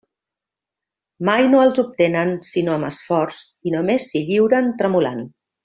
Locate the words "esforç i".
2.89-3.75